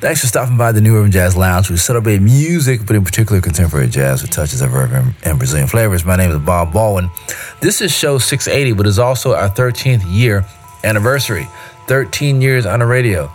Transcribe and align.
Thanks 0.00 0.22
for 0.22 0.28
stopping 0.28 0.56
by 0.56 0.72
the 0.72 0.80
New 0.80 0.96
Urban 0.96 1.10
Jazz 1.10 1.36
Lounge. 1.36 1.68
We 1.68 1.76
celebrate 1.76 2.22
music, 2.22 2.86
but 2.86 2.96
in 2.96 3.04
particular 3.04 3.42
contemporary 3.42 3.86
jazz 3.86 4.22
with 4.22 4.30
touches 4.30 4.62
of 4.62 4.74
urban 4.74 5.14
and 5.24 5.36
Brazilian 5.36 5.68
flavors. 5.68 6.06
My 6.06 6.16
name 6.16 6.30
is 6.30 6.38
Bob 6.38 6.72
Baldwin. 6.72 7.10
This 7.60 7.82
is 7.82 7.92
show 7.92 8.16
680, 8.16 8.72
but 8.72 8.86
it's 8.86 8.96
also 8.96 9.34
our 9.34 9.50
13th 9.50 10.02
year 10.06 10.46
anniversary. 10.84 11.46
13 11.86 12.40
years 12.40 12.64
on 12.64 12.78
the 12.78 12.86
radio. 12.86 13.30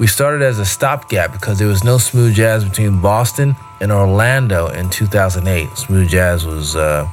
We 0.00 0.06
started 0.06 0.40
as 0.40 0.58
a 0.58 0.64
stopgap 0.64 1.32
because 1.32 1.58
there 1.58 1.68
was 1.68 1.84
no 1.84 1.98
smooth 1.98 2.34
jazz 2.34 2.64
between 2.64 3.02
Boston 3.02 3.54
and 3.82 3.92
Orlando 3.92 4.68
in 4.68 4.88
2008. 4.88 5.76
Smooth 5.76 6.08
jazz 6.08 6.46
was 6.46 6.76
uh, 6.76 7.06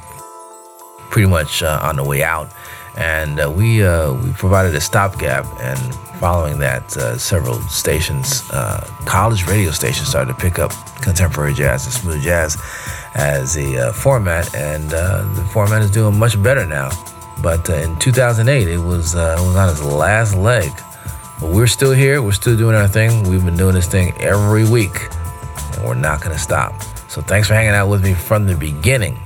pretty 1.10 1.28
much 1.28 1.62
uh, 1.62 1.78
on 1.82 1.96
the 1.96 2.04
way 2.04 2.22
out, 2.22 2.50
and 2.96 3.40
uh, 3.40 3.50
we 3.50 3.84
uh, 3.84 4.12
we 4.12 4.32
provided 4.32 4.74
a 4.74 4.80
stopgap 4.80 5.46
and 5.60 5.78
following 6.18 6.58
that, 6.60 6.96
uh, 6.96 7.18
several 7.18 7.60
stations, 7.62 8.48
uh, 8.50 8.80
college 9.04 9.46
radio 9.46 9.70
stations, 9.70 10.08
started 10.08 10.32
to 10.32 10.38
pick 10.38 10.58
up 10.58 10.72
contemporary 11.02 11.52
jazz 11.52 11.84
and 11.84 11.94
smooth 11.94 12.22
jazz 12.22 12.56
as 13.14 13.56
a 13.56 13.88
uh, 13.88 13.92
format, 13.92 14.54
and 14.54 14.94
uh, 14.94 15.22
the 15.34 15.44
format 15.46 15.82
is 15.82 15.90
doing 15.90 16.18
much 16.18 16.40
better 16.42 16.66
now. 16.66 16.90
But 17.42 17.68
in 17.68 17.98
2008, 17.98 18.68
it 18.68 18.78
was 18.78 19.14
it 19.14 19.18
was 19.18 19.56
on 19.56 19.68
its 19.68 19.82
last 19.82 20.34
leg. 20.34 20.70
But 21.40 21.50
we're 21.50 21.66
still 21.66 21.92
here. 21.92 22.22
We're 22.22 22.32
still 22.32 22.56
doing 22.56 22.76
our 22.76 22.88
thing. 22.88 23.28
We've 23.28 23.44
been 23.44 23.56
doing 23.56 23.74
this 23.74 23.88
thing 23.88 24.14
every 24.18 24.64
week, 24.64 25.08
and 25.74 25.84
we're 25.84 25.94
not 25.94 26.20
going 26.20 26.32
to 26.32 26.42
stop. 26.42 26.80
So 27.08 27.22
thanks 27.22 27.48
for 27.48 27.54
hanging 27.54 27.74
out 27.74 27.88
with 27.88 28.02
me 28.04 28.14
from 28.14 28.46
the 28.46 28.56
beginning. 28.56 29.23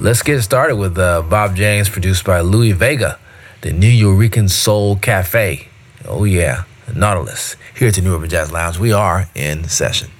Let's 0.00 0.22
get 0.22 0.42
started 0.42 0.74
with 0.74 0.98
uh, 0.98 1.22
Bob 1.22 1.54
James, 1.54 1.88
produced 1.88 2.24
by 2.24 2.40
Louie 2.40 2.72
Vega, 2.72 3.18
the 3.60 3.72
New 3.72 3.92
Nuyorican 3.92 4.50
Soul 4.50 4.96
Cafe. 4.96 5.68
Oh, 6.06 6.24
yeah, 6.24 6.64
Nautilus. 6.92 7.54
Here 7.76 7.88
at 7.88 7.94
the 7.94 8.02
New 8.02 8.16
Urban 8.16 8.28
Jazz 8.28 8.50
Lounge, 8.50 8.76
we 8.76 8.92
are 8.92 9.28
in 9.36 9.68
session. 9.68 10.10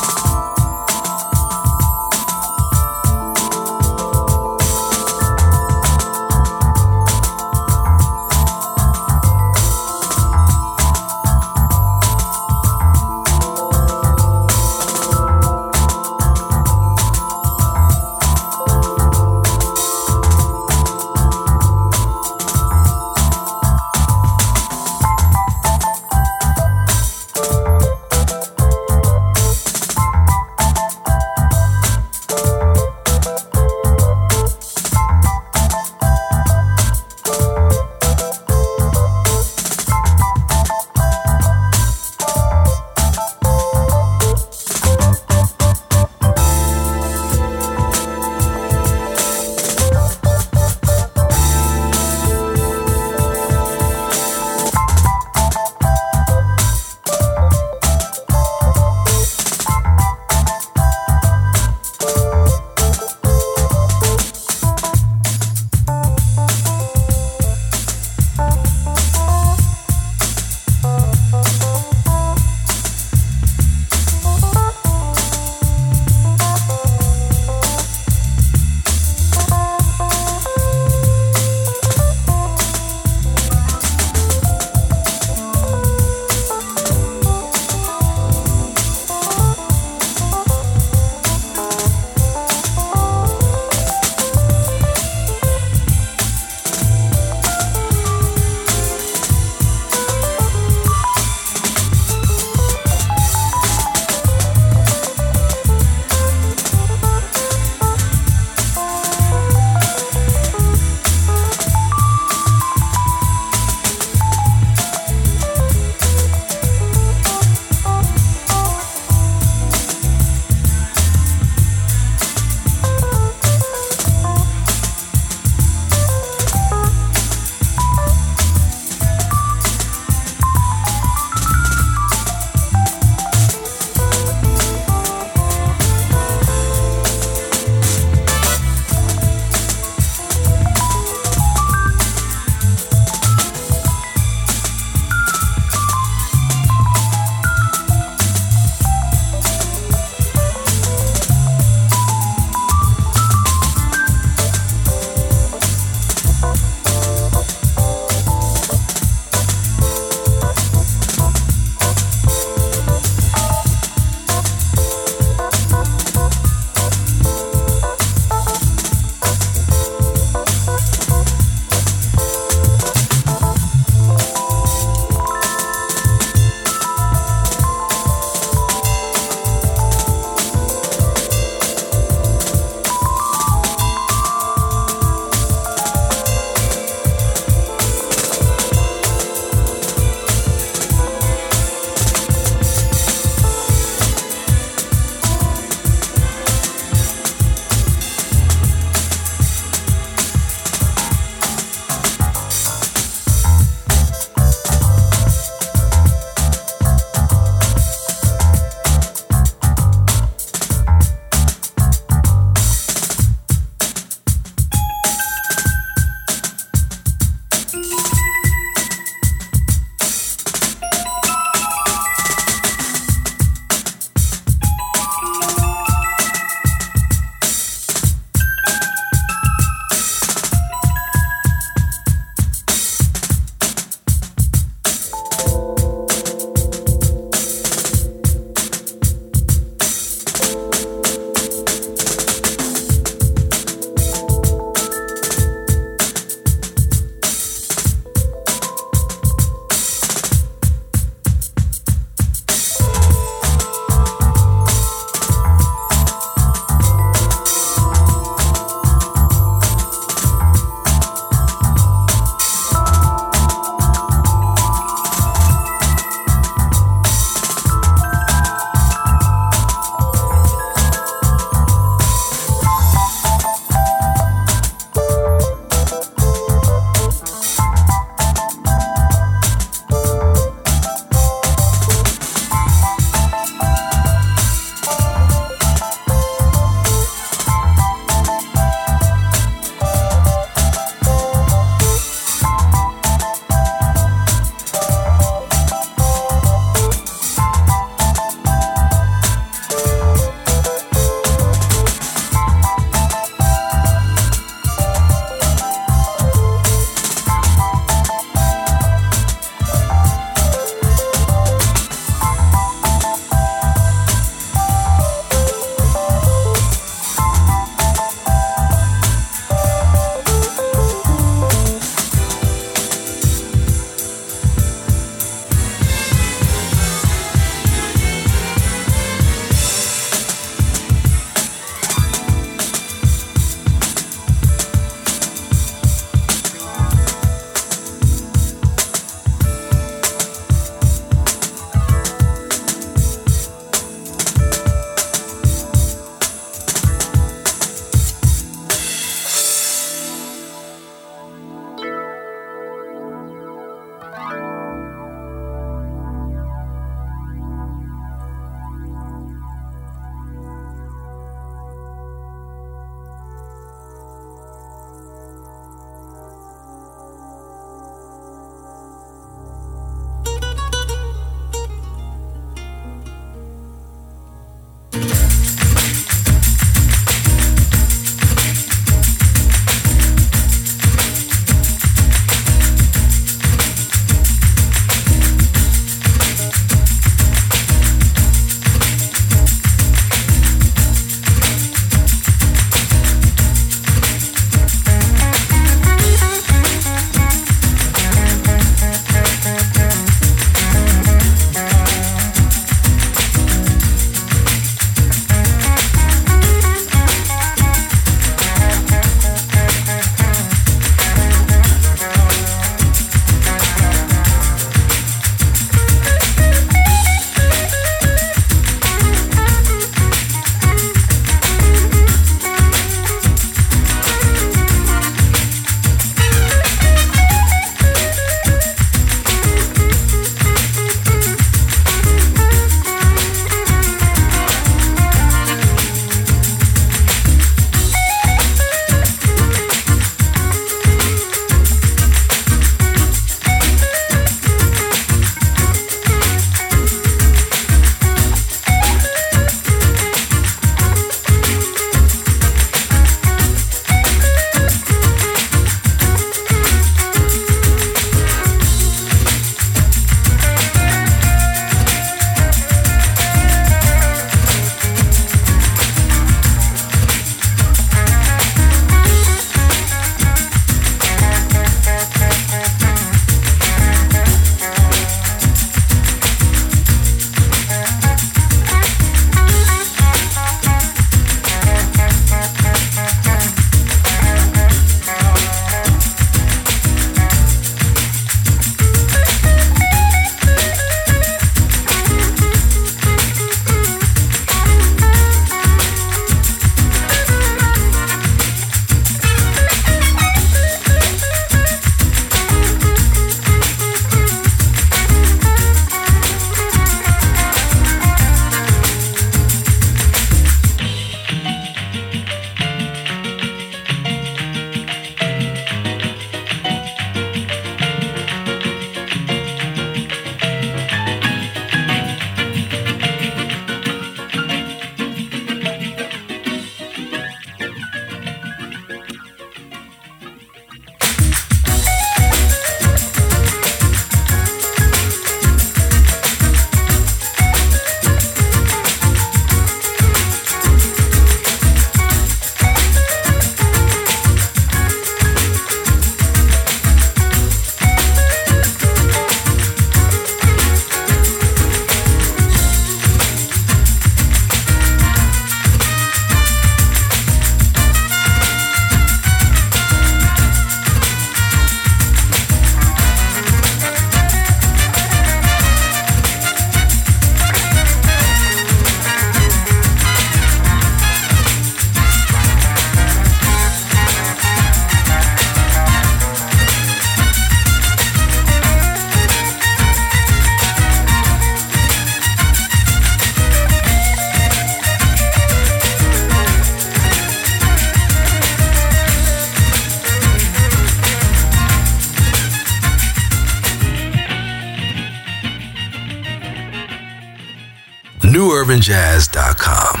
suburbanjazz.com. 598.61 600.00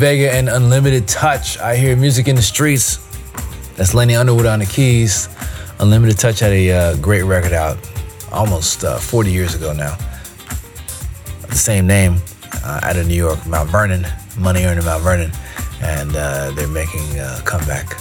Vega 0.00 0.32
and 0.32 0.48
Unlimited 0.48 1.06
Touch. 1.06 1.58
I 1.58 1.76
hear 1.76 1.94
music 1.94 2.26
in 2.26 2.34
the 2.34 2.40
streets. 2.40 2.96
That's 3.76 3.92
Lenny 3.92 4.16
Underwood 4.16 4.46
on 4.46 4.60
the 4.60 4.64
keys. 4.64 5.28
Unlimited 5.78 6.18
Touch 6.18 6.40
had 6.40 6.52
a 6.52 6.72
uh, 6.72 6.96
great 6.96 7.24
record 7.24 7.52
out 7.52 7.76
almost 8.32 8.82
uh, 8.82 8.96
40 8.96 9.30
years 9.30 9.54
ago 9.54 9.74
now. 9.74 9.94
The 11.50 11.54
same 11.54 11.86
name 11.86 12.16
uh, 12.64 12.80
out 12.82 12.96
of 12.96 13.08
New 13.08 13.14
York, 13.14 13.46
Mount 13.46 13.68
Vernon, 13.68 14.06
Money 14.38 14.64
Earned 14.64 14.78
in 14.78 14.86
Mount 14.86 15.02
Vernon. 15.02 15.32
And 15.82 16.16
uh, 16.16 16.52
they're 16.52 16.66
making 16.66 17.18
a 17.18 17.42
comeback. 17.44 18.00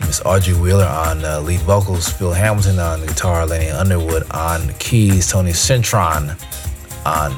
Miss 0.00 0.20
Audrey 0.26 0.52
Wheeler 0.52 0.84
on 0.84 1.24
uh, 1.24 1.40
lead 1.40 1.60
vocals, 1.60 2.06
Phil 2.10 2.34
Hamilton 2.34 2.78
on 2.78 3.00
the 3.00 3.06
guitar, 3.06 3.46
Lenny 3.46 3.70
Underwood 3.70 4.30
on 4.32 4.74
keys, 4.74 5.30
Tony 5.30 5.52
Cintron 5.52 6.38
on 7.06 7.34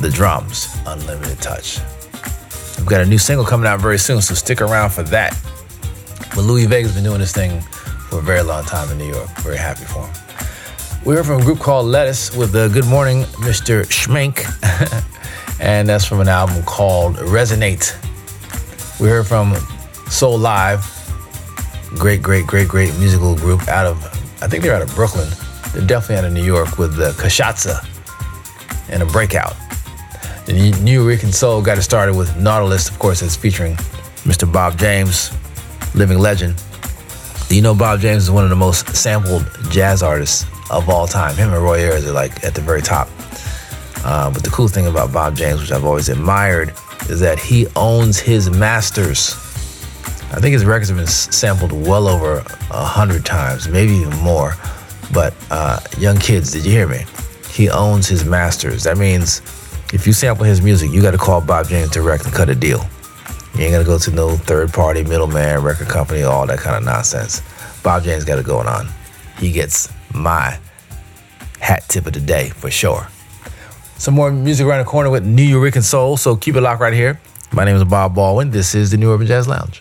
the 0.00 0.10
drums, 0.10 0.76
Unlimited 0.84 1.40
Touch. 1.40 1.78
We've 2.86 2.92
got 2.92 3.00
a 3.00 3.06
new 3.06 3.18
single 3.18 3.44
coming 3.44 3.66
out 3.66 3.80
very 3.80 3.98
soon, 3.98 4.22
so 4.22 4.34
stick 4.34 4.60
around 4.60 4.90
for 4.90 5.02
that. 5.02 5.36
But 6.36 6.42
Louie 6.42 6.66
Vega's 6.66 6.94
been 6.94 7.02
doing 7.02 7.18
this 7.18 7.32
thing 7.32 7.60
for 7.60 8.20
a 8.20 8.22
very 8.22 8.42
long 8.42 8.62
time 8.62 8.88
in 8.92 8.98
New 8.98 9.12
York. 9.12 9.28
Very 9.40 9.56
happy 9.56 9.84
for 9.86 10.06
him. 10.06 10.14
We 11.04 11.16
heard 11.16 11.26
from 11.26 11.40
a 11.40 11.44
group 11.44 11.58
called 11.58 11.86
Lettuce 11.86 12.32
with 12.36 12.52
the 12.52 12.68
Good 12.68 12.86
Morning, 12.86 13.24
Mr. 13.42 13.82
Shmink. 13.86 14.46
and 15.60 15.88
that's 15.88 16.04
from 16.04 16.20
an 16.20 16.28
album 16.28 16.62
called 16.62 17.16
Resonate. 17.16 17.90
We 19.00 19.08
heard 19.08 19.26
from 19.26 19.54
Soulive, 20.06 20.84
great, 21.98 22.22
great, 22.22 22.46
great, 22.46 22.68
great 22.68 22.96
musical 22.98 23.34
group 23.34 23.66
out 23.66 23.86
of, 23.86 24.00
I 24.40 24.46
think 24.46 24.62
they're 24.62 24.76
out 24.76 24.82
of 24.82 24.94
Brooklyn. 24.94 25.28
They're 25.72 25.84
definitely 25.84 26.18
out 26.18 26.24
of 26.26 26.32
New 26.32 26.44
York 26.44 26.78
with 26.78 26.94
the 26.94 27.10
Kashatza 27.20 27.84
and 28.88 29.02
a 29.02 29.06
breakout. 29.06 29.56
The 30.46 30.70
Nuyorican 30.70 31.34
Soul 31.34 31.60
got 31.60 31.76
it 31.76 31.82
started 31.82 32.14
with 32.14 32.36
Nautilus, 32.36 32.88
of 32.88 33.00
course, 33.00 33.20
it's 33.20 33.34
featuring 33.34 33.74
Mr. 34.22 34.50
Bob 34.50 34.78
James, 34.78 35.32
living 35.96 36.20
legend. 36.20 36.54
You 37.50 37.62
know, 37.62 37.74
Bob 37.74 37.98
James 37.98 38.22
is 38.22 38.30
one 38.30 38.44
of 38.44 38.50
the 38.50 38.56
most 38.56 38.94
sampled 38.94 39.44
jazz 39.70 40.04
artists 40.04 40.46
of 40.70 40.88
all 40.88 41.08
time. 41.08 41.34
Him 41.34 41.52
and 41.52 41.60
Roy 41.60 41.80
Ayers 41.80 42.06
are 42.06 42.12
like 42.12 42.44
at 42.44 42.54
the 42.54 42.60
very 42.60 42.80
top. 42.80 43.08
Uh, 44.04 44.30
but 44.30 44.44
the 44.44 44.50
cool 44.50 44.68
thing 44.68 44.86
about 44.86 45.12
Bob 45.12 45.34
James, 45.34 45.60
which 45.60 45.72
I've 45.72 45.84
always 45.84 46.08
admired, 46.08 46.72
is 47.08 47.18
that 47.18 47.40
he 47.40 47.66
owns 47.74 48.20
his 48.20 48.48
masters. 48.48 49.34
I 50.30 50.38
think 50.38 50.52
his 50.52 50.64
records 50.64 50.90
have 50.90 50.98
been 50.98 51.08
sampled 51.08 51.72
well 51.72 52.06
over 52.06 52.44
a 52.70 52.84
hundred 52.84 53.24
times, 53.24 53.66
maybe 53.66 53.94
even 53.94 54.16
more. 54.18 54.54
But 55.12 55.34
uh, 55.50 55.80
young 55.98 56.18
kids, 56.18 56.52
did 56.52 56.64
you 56.64 56.70
hear 56.70 56.86
me? 56.86 57.04
He 57.50 57.68
owns 57.68 58.06
his 58.06 58.24
masters. 58.24 58.84
That 58.84 58.96
means 58.96 59.42
if 59.92 60.06
you 60.06 60.12
sample 60.12 60.44
his 60.44 60.60
music, 60.60 60.90
you 60.90 61.00
got 61.00 61.12
to 61.12 61.18
call 61.18 61.40
Bob 61.40 61.68
James 61.68 61.90
direct 61.90 62.24
and 62.24 62.34
cut 62.34 62.48
a 62.48 62.54
deal. 62.54 62.84
You 63.54 63.62
ain't 63.62 63.72
got 63.72 63.78
to 63.78 63.84
go 63.84 63.98
to 63.98 64.10
no 64.10 64.36
third 64.36 64.72
party, 64.72 65.02
middleman, 65.02 65.62
record 65.62 65.88
company, 65.88 66.22
all 66.22 66.46
that 66.46 66.58
kind 66.58 66.76
of 66.76 66.84
nonsense. 66.84 67.42
Bob 67.82 68.02
James 68.02 68.24
got 68.24 68.38
it 68.38 68.44
going 68.44 68.66
on. 68.66 68.88
He 69.38 69.50
gets 69.50 69.92
my 70.12 70.58
hat 71.60 71.84
tip 71.88 72.06
of 72.06 72.12
the 72.12 72.20
day 72.20 72.50
for 72.50 72.70
sure. 72.70 73.08
Some 73.96 74.14
more 74.14 74.30
music 74.30 74.66
around 74.66 74.80
the 74.80 74.90
corner 74.90 75.08
with 75.08 75.24
Nuyorican 75.24 75.82
Soul, 75.82 76.16
so 76.16 76.36
keep 76.36 76.54
it 76.56 76.60
locked 76.60 76.80
right 76.80 76.92
here. 76.92 77.18
My 77.52 77.64
name 77.64 77.76
is 77.76 77.84
Bob 77.84 78.14
Baldwin. 78.14 78.50
This 78.50 78.74
is 78.74 78.90
the 78.90 78.96
New 78.98 79.10
Urban 79.12 79.26
Jazz 79.26 79.48
Lounge. 79.48 79.80